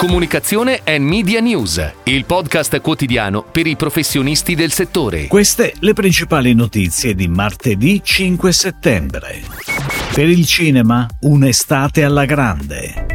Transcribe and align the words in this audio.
Comunicazione 0.00 0.80
e 0.82 0.98
Media 0.98 1.40
News, 1.40 1.92
il 2.04 2.24
podcast 2.24 2.80
quotidiano 2.80 3.44
per 3.44 3.66
i 3.66 3.76
professionisti 3.76 4.54
del 4.54 4.72
settore. 4.72 5.26
Queste 5.26 5.74
le 5.80 5.92
principali 5.92 6.54
notizie 6.54 7.14
di 7.14 7.28
martedì 7.28 8.00
5 8.02 8.50
settembre. 8.50 9.42
Per 10.14 10.26
il 10.26 10.46
cinema, 10.46 11.06
un'estate 11.20 12.02
alla 12.02 12.24
grande. 12.24 13.08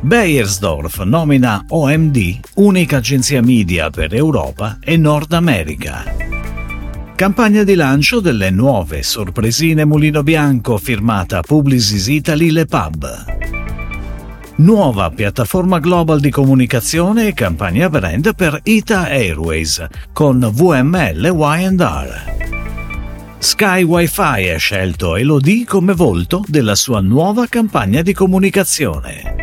Beiersdorf 0.00 1.02
nomina 1.02 1.62
OMD, 1.68 2.38
unica 2.54 2.96
agenzia 2.96 3.42
media 3.42 3.90
per 3.90 4.14
Europa 4.14 4.78
e 4.80 4.96
Nord 4.96 5.34
America. 5.34 6.02
Campagna 7.14 7.62
di 7.62 7.74
lancio 7.74 8.20
delle 8.20 8.48
nuove 8.48 9.02
sorpresine 9.02 9.84
Mulino 9.84 10.22
Bianco 10.22 10.78
firmata 10.78 11.42
Publicis 11.42 12.06
Italy 12.06 12.48
Le 12.48 12.64
Pub. 12.64 13.63
Nuova 14.56 15.10
piattaforma 15.10 15.80
global 15.80 16.20
di 16.20 16.30
comunicazione 16.30 17.26
e 17.26 17.34
campagna 17.34 17.90
brand 17.90 18.36
per 18.36 18.60
Ita 18.62 19.08
Airways 19.08 19.84
con 20.12 20.38
VML 20.38 21.28
Y&R. 21.34 22.32
Sky 23.38 23.82
Wi-Fi 23.82 24.50
ha 24.50 24.56
scelto 24.56 25.16
Elodie 25.16 25.64
come 25.64 25.92
volto 25.92 26.44
della 26.46 26.76
sua 26.76 27.00
nuova 27.00 27.46
campagna 27.48 28.00
di 28.02 28.12
comunicazione. 28.12 29.34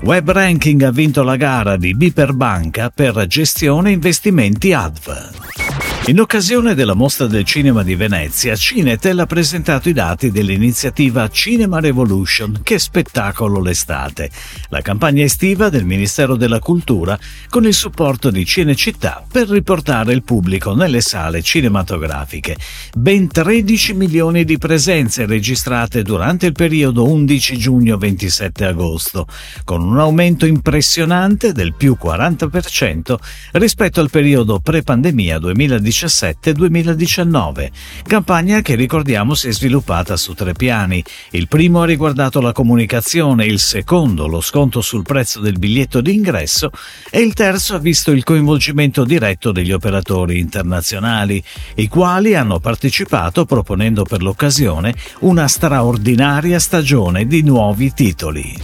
Web 0.00 0.30
Ranking 0.30 0.80
ha 0.80 0.90
vinto 0.90 1.22
la 1.22 1.36
gara 1.36 1.76
di 1.76 1.94
Biper 1.94 2.32
Banca 2.32 2.88
per 2.88 3.26
gestione 3.26 3.90
investimenti 3.90 4.72
ADV. 4.72 5.95
In 6.08 6.20
occasione 6.20 6.76
della 6.76 6.94
mostra 6.94 7.26
del 7.26 7.42
cinema 7.42 7.82
di 7.82 7.96
Venezia, 7.96 8.54
Cinetel 8.54 9.18
ha 9.18 9.26
presentato 9.26 9.88
i 9.88 9.92
dati 9.92 10.30
dell'iniziativa 10.30 11.28
Cinema 11.28 11.80
Revolution 11.80 12.60
Che 12.62 12.78
spettacolo 12.78 13.60
l'estate, 13.60 14.30
la 14.68 14.82
campagna 14.82 15.24
estiva 15.24 15.68
del 15.68 15.84
Ministero 15.84 16.36
della 16.36 16.60
Cultura 16.60 17.18
con 17.48 17.64
il 17.66 17.74
supporto 17.74 18.30
di 18.30 18.44
Cinecittà 18.44 19.24
per 19.28 19.48
riportare 19.48 20.12
il 20.12 20.22
pubblico 20.22 20.76
nelle 20.76 21.00
sale 21.00 21.42
cinematografiche. 21.42 22.56
Ben 22.94 23.26
13 23.26 23.94
milioni 23.94 24.44
di 24.44 24.58
presenze 24.58 25.26
registrate 25.26 26.04
durante 26.04 26.46
il 26.46 26.52
periodo 26.52 27.02
11 27.02 27.58
giugno-27 27.58 28.62
agosto, 28.62 29.26
con 29.64 29.82
un 29.82 29.98
aumento 29.98 30.46
impressionante 30.46 31.50
del 31.50 31.74
più 31.74 31.96
40% 32.00 33.16
rispetto 33.54 34.00
al 34.00 34.08
periodo 34.10 34.60
pre-pandemia 34.60 35.40
2019 35.40 35.94
2017-2019, 36.04 37.70
campagna 38.06 38.60
che 38.60 38.74
ricordiamo 38.74 39.34
si 39.34 39.48
è 39.48 39.52
sviluppata 39.52 40.16
su 40.16 40.34
tre 40.34 40.52
piani. 40.52 41.02
Il 41.30 41.48
primo 41.48 41.82
ha 41.82 41.86
riguardato 41.86 42.40
la 42.40 42.52
comunicazione, 42.52 43.46
il 43.46 43.58
secondo 43.58 44.26
lo 44.26 44.40
sconto 44.40 44.82
sul 44.82 45.02
prezzo 45.02 45.40
del 45.40 45.58
biglietto 45.58 46.00
d'ingresso 46.00 46.70
e 47.10 47.20
il 47.20 47.32
terzo 47.32 47.74
ha 47.74 47.78
visto 47.78 48.10
il 48.10 48.24
coinvolgimento 48.24 49.04
diretto 49.04 49.52
degli 49.52 49.72
operatori 49.72 50.38
internazionali, 50.38 51.42
i 51.76 51.88
quali 51.88 52.34
hanno 52.34 52.60
partecipato 52.60 53.44
proponendo 53.46 54.04
per 54.04 54.22
l'occasione 54.22 54.94
una 55.20 55.48
straordinaria 55.48 56.58
stagione 56.58 57.26
di 57.26 57.42
nuovi 57.42 57.92
titoli. 57.92 58.54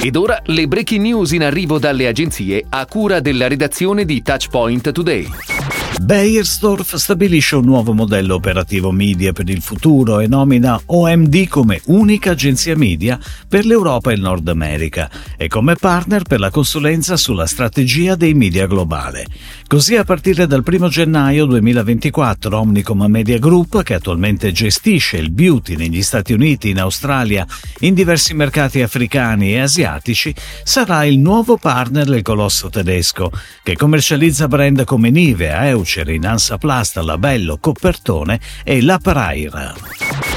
Ed 0.00 0.16
ora 0.16 0.40
le 0.44 0.68
breaking 0.68 1.00
news 1.02 1.32
in 1.32 1.42
arrivo 1.42 1.78
dalle 1.78 2.06
agenzie 2.06 2.64
a 2.68 2.84
cura 2.86 3.20
della 3.20 3.48
redazione 3.48 4.04
di 4.04 4.22
Touchpoint 4.22 4.92
Today. 4.92 5.55
Beiersdorf 5.98 6.94
stabilisce 6.96 7.56
un 7.56 7.64
nuovo 7.64 7.92
modello 7.92 8.34
operativo 8.34 8.92
media 8.92 9.32
per 9.32 9.48
il 9.48 9.62
futuro 9.62 10.20
e 10.20 10.28
nomina 10.28 10.80
OMD 10.84 11.48
come 11.48 11.80
unica 11.86 12.32
agenzia 12.32 12.76
media 12.76 13.18
per 13.48 13.64
l'Europa 13.64 14.10
e 14.10 14.14
il 14.14 14.20
Nord 14.20 14.46
America 14.48 15.10
e 15.36 15.48
come 15.48 15.74
partner 15.74 16.22
per 16.22 16.38
la 16.38 16.50
consulenza 16.50 17.16
sulla 17.16 17.46
strategia 17.46 18.14
dei 18.14 18.34
media 18.34 18.66
globale. 18.66 19.26
Così 19.68 19.96
a 19.96 20.04
partire 20.04 20.46
dal 20.46 20.62
1 20.64 20.88
gennaio 20.88 21.44
2024 21.44 22.56
Omnicom 22.56 23.04
Media 23.06 23.38
Group, 23.38 23.82
che 23.82 23.94
attualmente 23.94 24.52
gestisce 24.52 25.16
il 25.16 25.30
beauty 25.30 25.74
negli 25.74 26.02
Stati 26.02 26.32
Uniti, 26.32 26.70
in 26.70 26.78
Australia, 26.78 27.44
in 27.80 27.92
diversi 27.92 28.32
mercati 28.32 28.80
africani 28.80 29.54
e 29.54 29.58
asiatici, 29.58 30.32
sarà 30.62 31.04
il 31.04 31.18
nuovo 31.18 31.56
partner 31.56 32.04
del 32.04 32.22
colosso 32.22 32.68
tedesco, 32.68 33.32
che 33.64 33.76
commercializza 33.76 34.46
brand 34.46 34.84
come 34.84 35.10
Nivea, 35.10 35.68
Eucerin, 35.68 36.06
Buceri, 36.06 36.18
Nansaplast, 36.18 36.98
Labello, 36.98 37.58
Coppertone 37.58 38.38
e 38.64 38.82
La 38.82 38.98
Praira. 38.98 39.85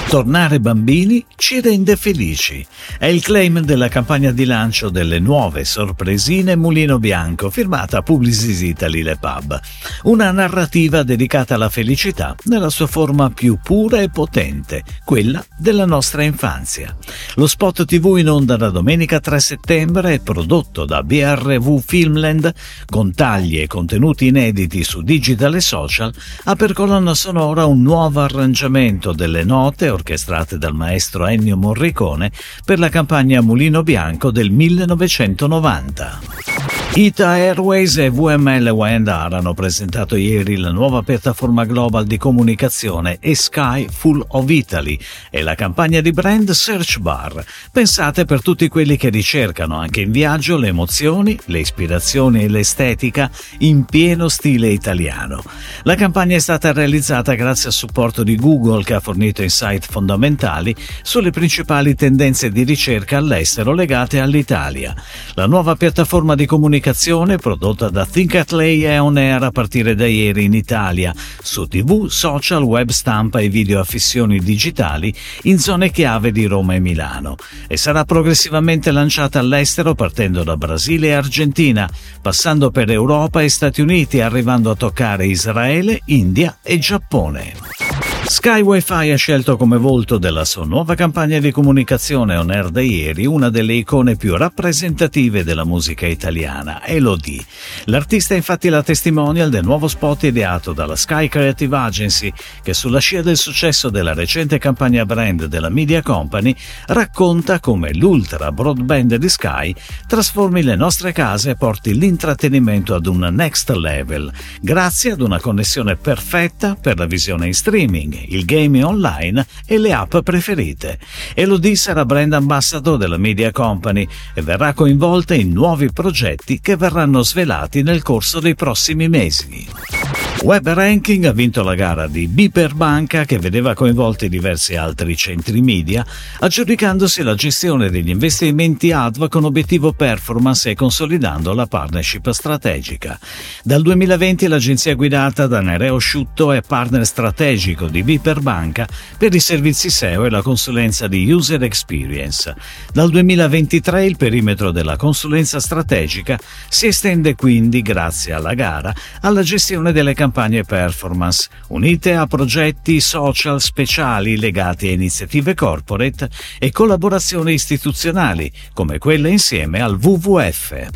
Tornare 0.09 0.59
bambini 0.59 1.23
ci 1.35 1.61
rende 1.61 1.95
felici. 1.95 2.65
È 2.97 3.05
il 3.05 3.21
claim 3.21 3.59
della 3.59 3.89
campagna 3.89 4.31
di 4.31 4.43
lancio 4.43 4.89
delle 4.89 5.19
nuove 5.19 5.63
sorpresine 5.63 6.55
Mulino 6.55 6.97
Bianco, 6.97 7.51
firmata 7.51 8.01
Publicis 8.01 8.61
Italy 8.61 9.03
Le 9.03 9.17
Pub. 9.17 9.59
Una 10.05 10.31
narrativa 10.31 11.03
dedicata 11.03 11.53
alla 11.53 11.69
felicità 11.69 12.35
nella 12.45 12.71
sua 12.71 12.87
forma 12.87 13.29
più 13.29 13.59
pura 13.61 14.01
e 14.01 14.09
potente, 14.09 14.81
quella 15.05 15.45
della 15.59 15.85
nostra 15.85 16.23
infanzia. 16.23 16.97
Lo 17.35 17.45
spot 17.45 17.85
TV 17.85 18.15
in 18.17 18.29
onda 18.29 18.55
da 18.57 18.71
domenica 18.71 19.19
3 19.19 19.39
settembre 19.39 20.15
è 20.15 20.19
prodotto 20.21 20.85
da 20.85 21.03
BRV 21.03 21.83
Filmland 21.85 22.51
con 22.89 23.13
tagli 23.13 23.59
e 23.59 23.67
contenuti 23.67 24.25
inediti 24.25 24.83
su 24.83 25.03
digital 25.03 25.53
e 25.53 25.61
social, 25.61 26.11
ha 26.45 26.55
per 26.55 26.73
colonna 26.73 27.13
sonora 27.13 27.65
un 27.65 27.83
nuovo 27.83 28.21
arrangiamento 28.21 29.13
delle 29.13 29.43
note 29.43 29.97
orchestrate 29.99 30.57
dal 30.57 30.73
maestro 30.73 31.27
Ennio 31.27 31.57
Morricone 31.57 32.31
per 32.65 32.79
la 32.79 32.89
campagna 32.89 33.41
Mulino 33.41 33.83
Bianco 33.83 34.31
del 34.31 34.49
1990. 34.49 36.58
Ita 36.91 37.27
Airways 37.27 37.97
e 37.97 38.09
VML 38.09 38.73
Y&R 38.75 39.29
hanno 39.31 39.53
presentato 39.53 40.15
ieri 40.15 40.57
la 40.57 40.71
nuova 40.71 41.03
piattaforma 41.03 41.63
global 41.63 42.03
di 42.03 42.17
comunicazione 42.17 43.19
e 43.21 43.35
Sky 43.35 43.87
Full 43.87 44.25
of 44.29 44.49
Italy 44.49 44.99
e 45.29 45.43
la 45.43 45.53
campagna 45.53 46.01
di 46.01 46.11
brand 46.11 46.49
Search 46.49 46.97
Bar, 46.97 47.45
pensate 47.71 48.25
per 48.25 48.41
tutti 48.41 48.67
quelli 48.67 48.97
che 48.97 49.09
ricercano 49.09 49.77
anche 49.77 50.01
in 50.01 50.11
viaggio 50.11 50.57
le 50.57 50.69
emozioni, 50.69 51.39
le 51.45 51.59
ispirazioni 51.59 52.43
e 52.43 52.49
l'estetica 52.49 53.29
in 53.59 53.85
pieno 53.85 54.27
stile 54.27 54.69
italiano. 54.69 55.43
La 55.83 55.95
campagna 55.95 56.35
è 56.35 56.39
stata 56.39 56.73
realizzata 56.73 57.35
grazie 57.35 57.67
al 57.67 57.73
supporto 57.73 58.23
di 58.23 58.35
Google 58.35 58.83
che 58.83 58.95
ha 58.95 58.99
fornito 58.99 59.43
insight 59.43 59.85
fondamentali 59.87 60.75
sulle 61.03 61.29
principali 61.29 61.93
tendenze 61.93 62.49
di 62.49 62.63
ricerca 62.63 63.17
all'estero 63.17 63.73
legate 63.73 64.19
all'Italia. 64.19 64.95
La 65.35 65.45
nuova 65.45 65.75
piattaforma 65.75 66.33
di 66.33 66.47
comunicazione 66.47 66.77
comunicazione 66.79 67.37
prodotta 67.37 67.89
da 67.89 68.05
Thinkatley 68.05 68.85
e 68.85 68.97
On 68.99 69.17
Air 69.17 69.43
a 69.43 69.51
partire 69.51 69.95
da 69.95 70.07
ieri 70.07 70.45
in 70.45 70.53
Italia, 70.53 71.13
su 71.41 71.67
TV, 71.67 72.07
social, 72.07 72.63
web 72.63 72.89
stampa 72.89 73.39
e 73.39 73.49
video 73.49 73.79
affissioni 73.79 74.39
digitali 74.39 75.13
in 75.43 75.59
zone 75.59 75.91
chiave 75.91 76.31
di 76.31 76.45
Roma 76.45 76.75
e 76.75 76.79
Milano 76.79 77.35
e 77.67 77.75
sarà 77.75 78.05
progressivamente 78.05 78.91
lanciata 78.91 79.39
all'estero 79.39 79.93
partendo 79.93 80.43
da 80.43 80.55
Brasile 80.55 81.07
e 81.07 81.13
Argentina, 81.13 81.89
passando 82.21 82.71
per 82.71 82.89
Europa 82.89 83.41
e 83.41 83.49
Stati 83.49 83.81
Uniti, 83.81 84.21
arrivando 84.21 84.71
a 84.71 84.75
toccare 84.75 85.27
Israele, 85.27 86.01
India 86.05 86.59
e 86.63 86.79
Giappone. 86.79 87.88
Sky 88.29 88.61
Wi-Fi 88.61 89.09
ha 89.09 89.15
scelto 89.15 89.57
come 89.57 89.77
volto 89.77 90.19
della 90.19 90.45
sua 90.45 90.63
nuova 90.63 90.93
campagna 90.93 91.39
di 91.39 91.51
comunicazione 91.51 92.37
on 92.37 92.51
air 92.51 92.69
da 92.69 92.79
ieri 92.79 93.25
una 93.25 93.49
delle 93.49 93.73
icone 93.73 94.17
più 94.17 94.37
rappresentative 94.37 95.43
della 95.43 95.65
musica 95.65 96.05
italiana, 96.05 96.85
Elodie. 96.85 97.43
L'artista 97.85 98.35
è 98.35 98.37
infatti 98.37 98.69
la 98.69 98.83
testimonial 98.83 99.49
del 99.49 99.63
nuovo 99.63 99.87
spot 99.87 100.23
ideato 100.23 100.73
dalla 100.73 100.95
Sky 100.95 101.27
Creative 101.27 101.75
Agency 101.75 102.31
che 102.61 102.75
sulla 102.75 102.99
scia 102.99 103.23
del 103.23 103.35
successo 103.35 103.89
della 103.89 104.13
recente 104.13 104.59
campagna 104.59 105.07
brand 105.07 105.45
della 105.45 105.69
Media 105.69 106.03
Company 106.03 106.55
racconta 106.85 107.59
come 107.59 107.95
l'ultra 107.95 108.51
broadband 108.51 109.15
di 109.15 109.27
Sky 109.27 109.73
trasformi 110.05 110.61
le 110.61 110.75
nostre 110.75 111.13
case 111.13 111.49
e 111.49 111.55
porti 111.55 111.97
l'intrattenimento 111.97 112.93
ad 112.93 113.07
un 113.07 113.27
next 113.31 113.71
level 113.71 114.31
grazie 114.61 115.13
ad 115.13 115.21
una 115.21 115.39
connessione 115.39 115.95
perfetta 115.95 116.77
per 116.79 116.99
la 116.99 117.07
visione 117.07 117.47
in 117.47 117.55
streaming 117.55 118.17
il 118.27 118.45
gaming 118.45 118.83
online 118.83 119.45
e 119.65 119.77
le 119.77 119.93
app 119.93 120.17
preferite. 120.17 120.99
Elodie 121.33 121.75
sarà 121.75 122.05
brand 122.05 122.33
ambassador 122.33 122.97
della 122.97 123.17
Media 123.17 123.51
Company 123.51 124.07
e 124.33 124.41
verrà 124.41 124.73
coinvolta 124.73 125.33
in 125.33 125.51
nuovi 125.51 125.91
progetti 125.91 126.59
che 126.59 126.75
verranno 126.75 127.23
svelati 127.23 127.81
nel 127.81 128.01
corso 128.01 128.39
dei 128.39 128.55
prossimi 128.55 129.09
mesi. 129.09 129.98
Web 130.41 130.69
Ranking 130.69 131.25
ha 131.25 131.33
vinto 131.33 131.63
la 131.63 131.75
gara 131.75 132.07
di 132.07 132.27
Biper 132.27 132.73
Banca 132.73 133.25
che 133.25 133.37
vedeva 133.39 133.73
coinvolti 133.73 134.29
diversi 134.29 134.77
altri 134.77 135.17
centri 135.17 135.61
media, 135.61 136.05
aggiudicandosi 136.39 137.23
la 137.23 137.35
gestione 137.35 137.89
degli 137.89 138.07
investimenti 138.07 138.93
ADVA 138.93 139.27
con 139.27 139.43
obiettivo 139.43 139.91
performance 139.91 140.69
e 140.69 140.75
consolidando 140.75 141.53
la 141.53 141.67
partnership 141.67 142.29
strategica. 142.29 143.19
Dal 143.63 143.81
2020 143.81 144.47
l'agenzia 144.47 144.95
guidata 144.95 145.45
da 145.45 145.59
Nereo 145.59 145.97
Sciutto 145.97 146.53
è 146.53 146.61
partner 146.61 147.05
strategico 147.05 147.87
di 147.87 148.01
Biper 148.01 148.39
Banca 148.39 148.87
per 149.17 149.35
i 149.35 149.41
servizi 149.41 149.89
SEO 149.89 150.23
e 150.23 150.29
la 150.29 150.41
consulenza 150.41 151.07
di 151.07 151.29
User 151.29 151.61
Experience. 151.63 152.55
Dal 152.93 153.09
2023 153.09 154.05
il 154.05 154.15
perimetro 154.15 154.71
della 154.71 154.95
consulenza 154.95 155.59
strategica 155.59 156.39
si 156.69 156.87
estende 156.87 157.35
quindi, 157.35 157.81
grazie 157.81 158.31
alla 158.31 158.53
gara, 158.53 158.95
alla 159.19 159.43
gestione 159.43 159.91
delle 159.99 160.13
campagne 160.13 160.63
performance, 160.63 161.49
unite 161.67 162.13
a 162.13 162.25
progetti 162.25 163.01
social 163.01 163.59
speciali 163.59 164.37
legati 164.37 164.87
a 164.87 164.91
iniziative 164.91 165.53
corporate 165.53 166.29
e 166.57 166.71
collaborazioni 166.71 167.51
istituzionali, 167.51 168.49
come 168.73 168.97
quelle 168.97 169.29
insieme 169.29 169.81
al 169.81 169.99
WWF. 170.01 170.87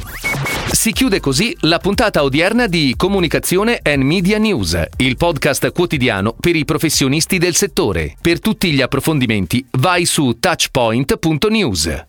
Si 0.71 0.93
chiude 0.93 1.19
così 1.19 1.53
la 1.61 1.79
puntata 1.79 2.23
odierna 2.23 2.67
di 2.67 2.93
Comunicazione 2.95 3.79
and 3.83 4.03
Media 4.03 4.37
News, 4.37 4.81
il 4.97 5.17
podcast 5.17 5.73
quotidiano 5.73 6.33
per 6.39 6.55
i 6.55 6.63
professionisti 6.63 7.37
del 7.37 7.55
settore. 7.55 8.15
Per 8.21 8.39
tutti 8.39 8.71
gli 8.71 8.81
approfondimenti 8.81 9.65
vai 9.71 10.05
su 10.05 10.37
touchpoint.news. 10.39 12.01